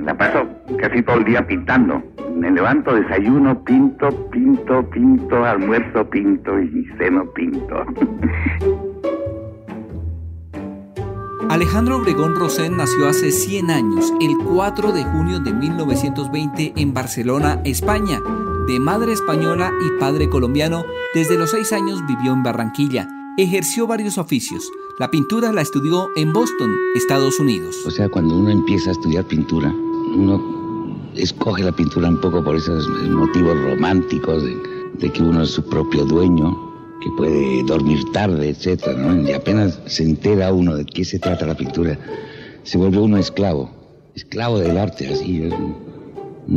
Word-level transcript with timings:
La 0.00 0.16
paso 0.16 0.46
casi 0.78 1.02
todo 1.02 1.16
el 1.16 1.24
día 1.24 1.46
pintando. 1.46 2.02
Me 2.36 2.50
levanto, 2.50 2.94
desayuno, 2.94 3.62
pinto, 3.64 4.08
pinto, 4.30 4.88
pinto, 4.90 5.44
almuerzo, 5.44 6.08
pinto 6.10 6.60
y 6.60 6.86
ceno, 6.98 7.24
pinto. 7.32 7.84
Alejandro 11.54 11.98
Obregón 11.98 12.34
Rosén 12.34 12.76
nació 12.76 13.06
hace 13.06 13.30
100 13.30 13.70
años, 13.70 14.12
el 14.20 14.36
4 14.44 14.92
de 14.92 15.04
junio 15.04 15.38
de 15.38 15.52
1920 15.52 16.72
en 16.76 16.92
Barcelona, 16.92 17.60
España. 17.64 18.18
De 18.66 18.80
madre 18.80 19.12
española 19.12 19.70
y 19.80 20.00
padre 20.00 20.28
colombiano, 20.28 20.84
desde 21.14 21.38
los 21.38 21.50
6 21.50 21.72
años 21.74 22.04
vivió 22.08 22.32
en 22.32 22.42
Barranquilla. 22.42 23.08
Ejerció 23.36 23.88
varios 23.88 24.16
oficios. 24.16 24.70
La 25.00 25.10
pintura 25.10 25.52
la 25.52 25.60
estudió 25.60 26.08
en 26.14 26.32
Boston, 26.32 26.72
Estados 26.94 27.40
Unidos. 27.40 27.74
O 27.84 27.90
sea, 27.90 28.08
cuando 28.08 28.36
uno 28.36 28.50
empieza 28.50 28.90
a 28.90 28.92
estudiar 28.92 29.24
pintura, 29.24 29.74
uno 30.14 31.10
escoge 31.16 31.64
la 31.64 31.72
pintura 31.72 32.10
un 32.10 32.20
poco 32.20 32.44
por 32.44 32.54
esos 32.54 32.88
motivos 33.10 33.60
románticos 33.60 34.44
de, 34.44 35.10
que 35.10 35.20
uno 35.20 35.42
es 35.42 35.50
su 35.50 35.68
propio 35.68 36.04
dueño 36.04 36.56
que 37.00 37.10
puede 37.16 37.64
dormir 37.64 38.04
tarde, 38.12 38.56
¿no? 38.98 39.28
Y 39.28 39.32
apenas 39.32 39.80
se 39.86 40.04
entera 40.04 40.52
uno 40.52 40.76
de 40.76 40.84
qué 40.84 41.04
se 41.04 41.18
trata 41.18 41.44
la 41.44 41.56
pintura, 41.56 41.98
se 42.62 42.78
vuelve 42.78 43.00
uno 43.00 43.16
esclavo, 43.16 43.68
esclavo 44.14 44.60
del 44.60 44.78
arte, 44.78 45.08
así. 45.08 45.40
No 45.40 45.93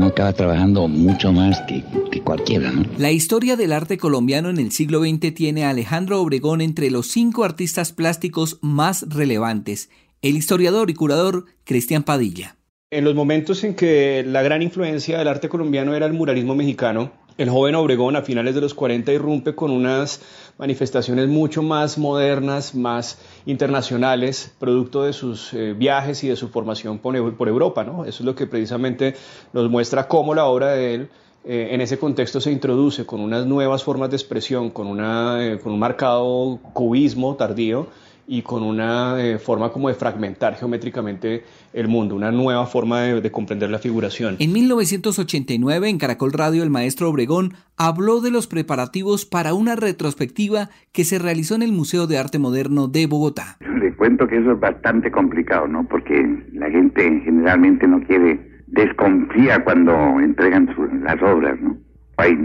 acaba 0.01 0.33
trabajando 0.33 0.87
mucho 0.87 1.31
más 1.31 1.61
que, 1.61 1.83
que 2.11 2.21
cualquiera, 2.21 2.71
¿no? 2.71 2.85
La 2.97 3.11
historia 3.11 3.55
del 3.55 3.71
arte 3.71 3.97
colombiano 3.97 4.49
en 4.49 4.59
el 4.59 4.71
siglo 4.71 5.01
XX 5.01 5.33
tiene 5.33 5.65
a 5.65 5.69
Alejandro 5.69 6.21
Obregón 6.21 6.61
entre 6.61 6.89
los 6.91 7.07
cinco 7.07 7.43
artistas 7.43 7.91
plásticos 7.91 8.59
más 8.61 9.05
relevantes. 9.09 9.89
El 10.21 10.35
historiador 10.35 10.89
y 10.89 10.93
curador 10.93 11.45
Cristian 11.63 12.03
Padilla. 12.03 12.57
En 12.89 13.03
los 13.03 13.15
momentos 13.15 13.63
en 13.63 13.75
que 13.75 14.23
la 14.25 14.41
gran 14.41 14.61
influencia 14.61 15.17
del 15.17 15.27
arte 15.27 15.49
colombiano 15.49 15.93
era 15.93 16.05
el 16.05 16.13
muralismo 16.13 16.55
mexicano, 16.55 17.11
el 17.37 17.49
joven 17.49 17.75
Obregón 17.75 18.15
a 18.15 18.23
finales 18.23 18.55
de 18.55 18.61
los 18.61 18.73
40 18.73 19.11
irrumpe 19.11 19.53
con 19.53 19.71
unas 19.71 20.21
manifestaciones 20.57 21.27
mucho 21.27 21.61
más 21.61 21.97
modernas, 21.97 22.73
más 22.73 23.19
internacionales, 23.45 24.53
producto 24.59 25.03
de 25.03 25.13
sus 25.13 25.53
eh, 25.53 25.73
viajes 25.73 26.23
y 26.23 26.29
de 26.29 26.35
su 26.35 26.49
formación 26.49 26.97
por, 26.97 27.15
Europa. 27.15 27.83
¿no? 27.83 28.05
Eso 28.05 28.23
es 28.23 28.25
lo 28.25 28.35
que 28.35 28.47
precisamente 28.47 29.15
nos 29.53 29.69
muestra 29.69 30.07
cómo 30.07 30.33
la 30.33 30.45
obra 30.45 30.71
de 30.71 30.95
él 30.95 31.09
eh, 31.45 31.69
en 31.71 31.81
ese 31.81 31.99
contexto 31.99 32.41
se 32.41 32.51
introduce 32.51 33.05
con 33.05 33.21
unas 33.21 33.45
nuevas 33.45 33.83
formas 33.83 34.09
de 34.09 34.15
expresión, 34.15 34.71
con, 34.71 34.97
eh, 34.99 35.59
con 35.61 35.73
un 35.73 35.79
marcado 35.79 36.59
cubismo 36.73 37.35
tardío 37.35 37.87
y 38.27 38.41
con 38.41 38.61
una 38.61 39.23
eh, 39.23 39.39
forma 39.39 39.71
como 39.71 39.87
de 39.87 39.95
fragmentar 39.95 40.55
geométricamente 40.55 41.43
el 41.73 41.87
mundo, 41.87 42.13
una 42.13 42.31
nueva 42.31 42.65
forma 42.65 43.01
de, 43.01 43.31
comprender 43.31 43.69
la 43.69 43.79
figuración. 43.79 44.35
En 44.39 44.51
1989, 44.51 45.89
en 45.89 45.97
Caracol 45.97 46.33
Radio, 46.33 46.63
el 46.63 46.69
maestro 46.69 47.09
Obregón 47.09 47.53
habló 47.77 48.19
de 48.19 48.31
los 48.31 48.47
preparativos 48.47 49.25
para 49.25 49.53
una 49.53 49.75
retrospectiva 49.75 50.69
que 50.91 51.05
se 51.05 51.19
realizó 51.19 51.55
en 51.55 51.61
el 51.61 51.71
Museo 51.71 52.05
de 52.07 52.17
Arte 52.17 52.37
Moderno 52.37 52.87
de 52.87 53.07
Bogotá. 53.07 53.57
Le 53.79 53.95
cuento 53.95 54.27
que 54.27 54.37
eso 54.37 54.51
es 54.51 54.59
bastante 54.59 55.09
complicado, 55.09 55.67
¿no? 55.67 55.87
Porque 55.87 56.43
la 56.51 56.69
gente 56.69 57.21
generalmente 57.23 57.87
no 57.87 58.01
quiere, 58.05 58.39
desconfía 58.67 59.63
cuando 59.63 59.93
entregan 60.19 60.69
las 61.03 61.21
obras, 61.21 61.59
¿no? 61.61 61.77
Hay 62.17 62.35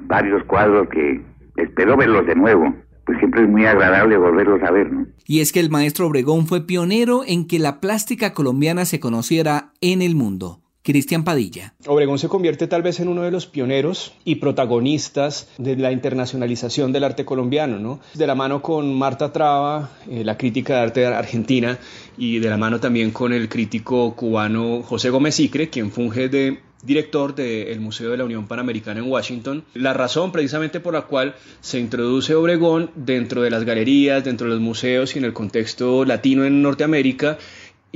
varios 0.00 0.44
cuadros 0.44 0.88
que 0.88 1.22
espero 1.56 1.96
verlos 1.96 2.26
de 2.26 2.34
nuevo 2.34 2.74
pues 3.06 3.18
siempre 3.18 3.44
es 3.44 3.48
muy 3.48 3.64
agradable 3.64 4.18
volverlos 4.18 4.60
a 4.62 4.70
ver, 4.72 4.92
¿no? 4.92 5.06
Y 5.26 5.40
es 5.40 5.52
que 5.52 5.60
el 5.60 5.70
maestro 5.70 6.08
Obregón 6.08 6.46
fue 6.46 6.66
pionero 6.66 7.22
en 7.24 7.46
que 7.46 7.58
la 7.58 7.80
plástica 7.80 8.34
colombiana 8.34 8.84
se 8.84 9.00
conociera 9.00 9.72
en 9.80 10.02
el 10.02 10.16
mundo. 10.16 10.60
Cristian 10.82 11.24
Padilla. 11.24 11.74
Obregón 11.88 12.20
se 12.20 12.28
convierte 12.28 12.68
tal 12.68 12.82
vez 12.82 13.00
en 13.00 13.08
uno 13.08 13.22
de 13.22 13.32
los 13.32 13.46
pioneros 13.46 14.14
y 14.24 14.36
protagonistas 14.36 15.48
de 15.58 15.74
la 15.74 15.90
internacionalización 15.90 16.92
del 16.92 17.02
arte 17.02 17.24
colombiano, 17.24 17.80
¿no? 17.80 17.98
De 18.14 18.24
la 18.24 18.36
mano 18.36 18.62
con 18.62 18.96
Marta 18.96 19.32
Traba, 19.32 19.90
eh, 20.08 20.22
la 20.22 20.36
crítica 20.38 20.74
de 20.74 20.80
arte 20.82 21.06
argentina, 21.06 21.78
y 22.16 22.38
de 22.38 22.50
la 22.50 22.56
mano 22.56 22.78
también 22.78 23.10
con 23.10 23.32
el 23.32 23.48
crítico 23.48 24.14
cubano 24.14 24.84
José 24.84 25.10
Gómez 25.10 25.40
Icre, 25.40 25.70
quien 25.70 25.90
funge 25.90 26.28
de 26.28 26.60
director 26.86 27.34
del 27.34 27.80
Museo 27.80 28.10
de 28.10 28.16
la 28.16 28.24
Unión 28.24 28.46
Panamericana 28.46 29.00
en 29.00 29.10
Washington. 29.10 29.64
La 29.74 29.92
razón 29.92 30.32
precisamente 30.32 30.80
por 30.80 30.94
la 30.94 31.02
cual 31.02 31.34
se 31.60 31.78
introduce 31.78 32.34
Obregón 32.34 32.90
dentro 32.94 33.42
de 33.42 33.50
las 33.50 33.64
galerías, 33.64 34.24
dentro 34.24 34.46
de 34.46 34.54
los 34.54 34.62
museos 34.62 35.14
y 35.14 35.18
en 35.18 35.24
el 35.24 35.32
contexto 35.32 36.04
latino 36.04 36.44
en 36.44 36.62
Norteamérica 36.62 37.38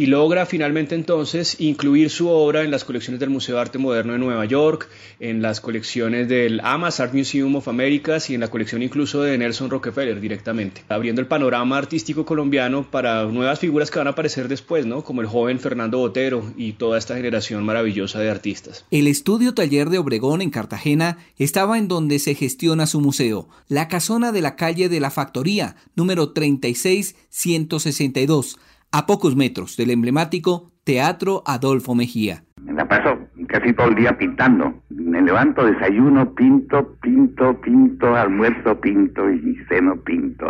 y 0.01 0.07
logra 0.07 0.47
finalmente 0.47 0.95
entonces 0.95 1.57
incluir 1.59 2.09
su 2.09 2.31
obra 2.31 2.63
en 2.63 2.71
las 2.71 2.85
colecciones 2.85 3.21
del 3.21 3.29
Museo 3.29 3.57
de 3.57 3.61
Arte 3.61 3.77
Moderno 3.77 4.15
de 4.15 4.19
Nueva 4.19 4.47
York, 4.47 4.89
en 5.19 5.43
las 5.43 5.61
colecciones 5.61 6.27
del 6.27 6.61
Amas 6.61 7.01
Art 7.01 7.13
Museum 7.13 7.55
of 7.57 7.69
Americas 7.69 8.31
y 8.31 8.35
en 8.35 8.41
la 8.41 8.49
colección 8.49 8.83
incluso 8.83 9.21
de 9.21 9.37
Nelson 9.37 9.69
Rockefeller 9.69 10.19
directamente, 10.19 10.85
abriendo 10.89 11.21
el 11.21 11.27
panorama 11.27 11.77
artístico 11.77 12.25
colombiano 12.25 12.91
para 12.91 13.27
nuevas 13.27 13.59
figuras 13.59 13.91
que 13.91 13.99
van 13.99 14.07
a 14.07 14.13
aparecer 14.13 14.49
después, 14.49 14.87
¿no? 14.87 15.05
como 15.05 15.21
el 15.21 15.27
joven 15.27 15.61
Fernando 15.61 15.99
Botero 15.99 16.51
y 16.57 16.73
toda 16.73 16.97
esta 16.97 17.15
generación 17.15 17.63
maravillosa 17.63 18.21
de 18.21 18.31
artistas. 18.31 18.87
El 18.91 19.07
estudio 19.07 19.53
taller 19.53 19.91
de 19.91 19.99
Obregón 19.99 20.41
en 20.41 20.49
Cartagena 20.49 21.19
estaba 21.37 21.77
en 21.77 21.89
donde 21.89 22.21
se 22.21 22.35
gestiona 22.35 22.87
su 22.87 23.03
museo, 23.03 23.51
la 23.69 23.89
casona 23.89 24.33
de 24.33 24.41
la 24.41 24.57
calle 24.57 24.89
de 24.89 25.01
la 25.01 25.11
Factoría, 25.11 25.77
número 25.95 26.31
36162 26.31 28.57
a 28.93 29.07
pocos 29.07 29.37
metros 29.37 29.77
del 29.77 29.91
emblemático 29.91 30.71
Teatro 30.85 31.43
Adolfo 31.47 31.95
Mejía. 31.95 32.45
Me 32.63 32.73
la 32.73 32.89
paso 32.89 33.19
casi 33.49 33.73
todo 33.73 33.89
el 33.89 33.95
día 33.95 34.17
pintando. 34.17 34.83
Me 34.89 35.23
levanto, 35.23 35.65
desayuno, 35.65 36.35
pinto, 36.35 36.97
pinto, 37.03 37.61
pinto, 37.61 38.15
almuerzo, 38.15 38.81
pinto 38.81 39.31
y 39.31 39.57
ceno, 39.69 39.97
pinto. 39.97 40.47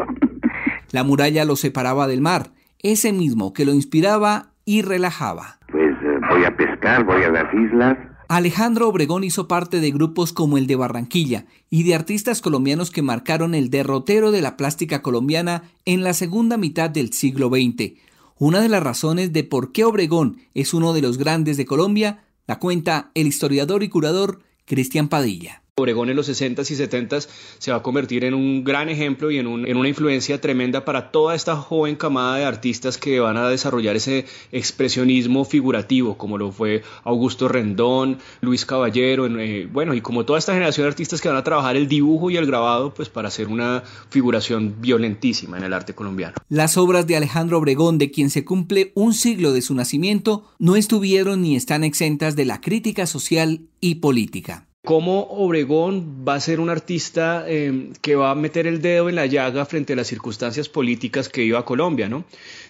La 0.92 1.04
muralla 1.04 1.44
lo 1.44 1.56
separaba 1.56 2.06
del 2.06 2.20
mar, 2.20 2.50
ese 2.80 3.12
mismo 3.12 3.52
que 3.52 3.64
lo 3.64 3.72
inspiraba 3.72 4.50
y 4.64 4.82
relajaba. 4.82 5.58
Pues 5.70 5.92
eh, 6.02 6.20
voy 6.28 6.44
a 6.44 6.56
pescar, 6.56 7.04
voy 7.04 7.22
a 7.22 7.30
las 7.30 7.52
islas. 7.54 7.96
Alejandro 8.28 8.88
Obregón 8.88 9.24
hizo 9.24 9.48
parte 9.48 9.80
de 9.80 9.90
grupos 9.90 10.32
como 10.32 10.56
el 10.56 10.66
de 10.66 10.76
Barranquilla 10.76 11.46
y 11.68 11.82
de 11.82 11.94
artistas 11.94 12.40
colombianos 12.40 12.90
que 12.90 13.02
marcaron 13.02 13.54
el 13.54 13.70
derrotero 13.70 14.30
de 14.30 14.40
la 14.40 14.56
plástica 14.56 15.02
colombiana 15.02 15.62
en 15.84 16.04
la 16.04 16.12
segunda 16.12 16.56
mitad 16.56 16.90
del 16.90 17.12
siglo 17.12 17.48
XX, 17.48 17.94
una 18.40 18.62
de 18.62 18.70
las 18.70 18.82
razones 18.82 19.34
de 19.34 19.44
por 19.44 19.70
qué 19.70 19.84
Obregón 19.84 20.38
es 20.54 20.72
uno 20.72 20.94
de 20.94 21.02
los 21.02 21.18
grandes 21.18 21.58
de 21.58 21.66
Colombia 21.66 22.24
la 22.46 22.58
cuenta 22.58 23.10
el 23.14 23.26
historiador 23.26 23.82
y 23.82 23.90
curador 23.90 24.40
Cristian 24.64 25.08
Padilla. 25.08 25.62
Obregón 25.80 26.10
en 26.10 26.16
los 26.16 26.28
60s 26.28 26.70
y 26.70 26.76
70s 26.76 27.28
se 27.58 27.70
va 27.70 27.78
a 27.78 27.82
convertir 27.82 28.24
en 28.24 28.34
un 28.34 28.64
gran 28.64 28.88
ejemplo 28.88 29.30
y 29.30 29.38
en, 29.38 29.46
una 29.46 29.88
influencia 29.88 30.40
tremenda 30.40 30.84
para 30.84 31.10
toda 31.10 31.34
esta 31.34 31.56
joven 31.56 31.96
camada 31.96 32.36
de 32.36 32.44
artistas 32.44 32.98
que 32.98 33.20
van 33.20 33.36
a 33.36 33.48
desarrollar 33.48 33.96
ese 33.96 34.26
expresionismo 34.52 35.44
figurativo, 35.44 36.16
como 36.16 36.38
lo 36.38 36.52
fue 36.52 36.82
Augusto 37.04 37.48
Rendón, 37.48 38.18
Luis 38.40 38.66
Caballero, 38.66 39.26
eh, 39.26 39.68
bueno, 39.70 39.94
y 39.94 40.00
como 40.00 40.24
toda 40.24 40.38
esta 40.38 40.52
generación 40.52 40.84
de 40.84 40.88
artistas 40.88 41.20
que 41.20 41.28
van 41.28 41.36
a 41.36 41.44
trabajar 41.44 41.76
el 41.76 41.88
dibujo 41.88 42.30
y 42.30 42.36
el 42.36 42.46
grabado, 42.46 42.94
pues 42.94 43.08
para 43.08 43.28
hacer 43.28 43.48
una 43.48 43.82
figuración 44.10 44.76
violentísima 44.80 45.58
en 45.58 45.64
el 45.64 45.72
arte 45.72 45.94
colombiano. 45.94 46.34
Las 46.48 46.76
obras 46.76 47.06
de 47.06 47.16
Alejandro 47.16 47.58
Obregón, 47.58 47.98
de 47.98 48.10
quien 48.10 48.30
se 48.30 48.44
cumple 48.44 48.92
un 48.94 49.14
siglo 49.14 49.52
de 49.52 49.62
su 49.62 49.74
nacimiento, 49.74 50.44
no 50.58 50.76
estuvieron 50.76 51.42
ni 51.42 51.56
están 51.56 51.84
exentas 51.84 52.36
de 52.36 52.44
la 52.44 52.60
crítica 52.60 53.06
social 53.06 53.62
y 53.80 53.96
política 53.96 54.69
cómo 54.84 55.26
Obregón 55.30 56.24
va 56.26 56.34
a 56.34 56.40
ser 56.40 56.58
un 56.60 56.70
artista 56.70 57.44
em, 57.48 57.92
que 58.00 58.16
va 58.16 58.30
a 58.30 58.34
meter 58.34 58.66
el 58.66 58.80
dedo 58.80 59.08
en 59.08 59.14
la 59.14 59.26
llaga 59.26 59.66
frente 59.66 59.92
a 59.92 59.96
las 59.96 60.06
circunstancias 60.06 60.68
políticas 60.68 61.28
que 61.28 61.44
iba 61.44 61.58
a 61.58 61.64
Colombia, 61.64 62.08
¿no? 62.08 62.24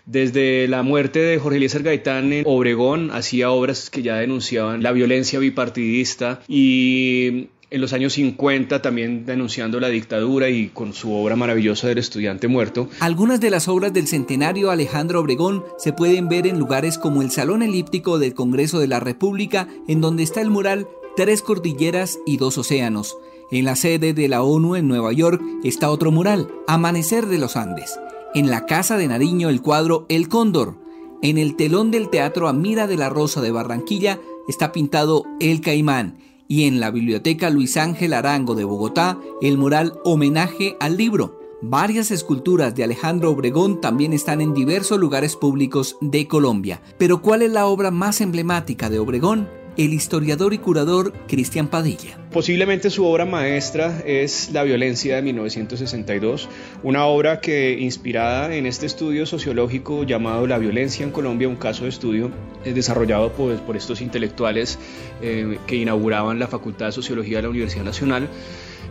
Desde 0.06 0.66
la 0.66 0.82
muerte 0.82 1.20
de 1.20 1.38
Jorge 1.38 1.58
Eliezer 1.58 1.82
Gaitán 1.82 2.32
en 2.32 2.44
Obregón 2.46 3.10
hacía 3.12 3.50
obras 3.50 3.90
que 3.90 4.02
ya 4.02 4.16
denunciaban 4.16 4.82
la 4.82 4.92
violencia 4.92 5.38
bipartidista 5.38 6.40
y 6.48 7.48
en 7.70 7.80
los 7.80 7.92
años 7.92 8.14
50 8.14 8.82
también 8.82 9.24
denunciando 9.24 9.78
la 9.78 9.88
dictadura 9.88 10.48
y 10.48 10.68
con 10.68 10.92
su 10.92 11.12
obra 11.12 11.36
maravillosa 11.36 11.86
del 11.86 11.98
estudiante 11.98 12.48
muerto. 12.48 12.88
Algunas 12.98 13.40
de 13.40 13.50
las 13.50 13.68
obras 13.68 13.92
del 13.92 14.08
centenario 14.08 14.72
Alejandro 14.72 15.20
Obregón 15.20 15.64
se 15.78 15.92
pueden 15.92 16.28
ver 16.28 16.48
en 16.48 16.58
lugares 16.58 16.98
como 16.98 17.22
el 17.22 17.30
Salón 17.30 17.62
Elíptico 17.62 18.18
del 18.18 18.34
Congreso 18.34 18.80
de 18.80 18.88
la 18.88 18.98
República, 18.98 19.68
en 19.86 20.00
donde 20.00 20.24
está 20.24 20.40
el 20.40 20.50
mural 20.50 20.88
tres 21.20 21.42
cordilleras 21.42 22.18
y 22.24 22.38
dos 22.38 22.56
océanos. 22.56 23.18
En 23.50 23.66
la 23.66 23.76
sede 23.76 24.14
de 24.14 24.26
la 24.26 24.42
ONU 24.42 24.74
en 24.74 24.88
Nueva 24.88 25.12
York 25.12 25.42
está 25.62 25.90
otro 25.90 26.10
mural, 26.10 26.50
Amanecer 26.66 27.26
de 27.26 27.36
los 27.36 27.56
Andes. 27.56 28.00
En 28.32 28.48
la 28.48 28.64
Casa 28.64 28.96
de 28.96 29.06
Nariño 29.06 29.50
el 29.50 29.60
cuadro 29.60 30.06
El 30.08 30.30
Cóndor. 30.30 30.78
En 31.20 31.36
el 31.36 31.56
telón 31.56 31.90
del 31.90 32.08
Teatro 32.08 32.48
Amira 32.48 32.86
de 32.86 32.96
la 32.96 33.10
Rosa 33.10 33.42
de 33.42 33.50
Barranquilla 33.50 34.18
está 34.48 34.72
pintado 34.72 35.26
El 35.40 35.60
Caimán. 35.60 36.16
Y 36.48 36.64
en 36.64 36.80
la 36.80 36.90
Biblioteca 36.90 37.50
Luis 37.50 37.76
Ángel 37.76 38.14
Arango 38.14 38.54
de 38.54 38.64
Bogotá, 38.64 39.18
el 39.42 39.58
mural 39.58 40.00
Homenaje 40.04 40.78
al 40.80 40.96
Libro. 40.96 41.38
Varias 41.60 42.10
esculturas 42.10 42.74
de 42.74 42.84
Alejandro 42.84 43.30
Obregón 43.30 43.82
también 43.82 44.14
están 44.14 44.40
en 44.40 44.54
diversos 44.54 44.98
lugares 44.98 45.36
públicos 45.36 45.98
de 46.00 46.26
Colombia. 46.26 46.80
Pero 46.96 47.20
¿cuál 47.20 47.42
es 47.42 47.52
la 47.52 47.66
obra 47.66 47.90
más 47.90 48.22
emblemática 48.22 48.88
de 48.88 48.98
Obregón? 48.98 49.59
El 49.84 49.94
historiador 49.94 50.52
y 50.52 50.58
curador 50.58 51.12
Cristian 51.26 51.68
Padilla. 51.68 52.19
Posiblemente 52.32 52.90
su 52.90 53.04
obra 53.06 53.24
maestra 53.24 54.02
es 54.06 54.52
La 54.52 54.62
violencia 54.62 55.16
de 55.16 55.22
1962, 55.22 56.48
una 56.84 57.04
obra 57.06 57.40
que 57.40 57.76
inspirada 57.80 58.54
en 58.54 58.66
este 58.66 58.86
estudio 58.86 59.26
sociológico 59.26 60.04
llamado 60.04 60.46
La 60.46 60.58
violencia 60.58 61.04
en 61.04 61.10
Colombia, 61.10 61.48
un 61.48 61.56
caso 61.56 61.84
de 61.84 61.90
estudio 61.90 62.30
eh, 62.64 62.72
desarrollado 62.72 63.32
por, 63.32 63.76
estos 63.76 64.00
intelectuales 64.00 64.78
eh, 65.20 65.58
que 65.66 65.74
inauguraban 65.74 66.38
la 66.38 66.46
Facultad 66.46 66.86
de 66.86 66.92
Sociología 66.92 67.38
de 67.38 67.42
la 67.42 67.48
Universidad 67.48 67.84
Nacional. 67.84 68.28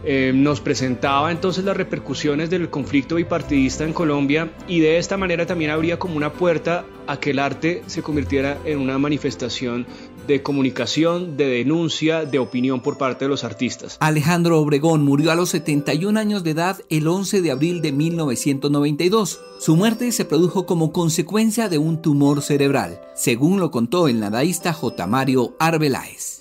Eh, 0.03 0.31
nos 0.33 0.61
presentaba 0.61 1.31
entonces 1.31 1.65
las 1.65 1.75
repercusiones 1.75 2.49
del 2.49 2.69
conflicto 2.69 3.15
bipartidista 3.15 3.83
en 3.83 3.91
Colombia 3.91 4.49
y 4.67 4.79
de 4.79 4.97
esta 4.97 5.17
manera 5.17 5.45
también 5.45 5.71
habría 5.71 5.99
como 5.99 6.15
una 6.15 6.31
puerta 6.31 6.85
a 7.05 7.19
que 7.19 7.31
el 7.31 7.39
arte 7.39 7.83
se 7.87 8.01
convirtiera 8.01 8.57
en 8.63 8.79
una 8.79 8.97
manifestación 8.97 9.85
de 10.25 10.41
comunicación, 10.41 11.37
de 11.37 11.47
denuncia, 11.47 12.23
de 12.23 12.39
opinión 12.39 12.81
por 12.81 12.97
parte 12.97 13.25
los 13.29 13.43
artistas. 13.43 13.97
Alejandro 13.99 14.59
Obregón 14.59 15.03
murió 15.03 15.31
a 15.31 15.35
los 15.35 15.49
71 15.49 16.19
años 16.19 16.43
de 16.43 16.51
edad 16.51 16.81
el 16.89 17.07
11 17.07 17.41
de 17.41 17.51
abril 17.51 17.81
de 17.81 17.91
1992. 17.91 19.39
Su 19.59 19.75
muerte 19.75 20.11
se 20.11 20.25
produjo 20.25 20.65
como 20.65 20.91
consecuencia 20.91 21.69
de 21.69 21.77
un 21.77 22.01
tumor 22.01 22.41
cerebral, 22.41 23.01
según 23.15 23.59
lo 23.59 23.71
contó 23.71 24.07
el 24.07 24.19
nadaísta 24.19 24.73
J. 24.73 25.07
Mario 25.07 25.55
Arbeláez. 25.59 26.38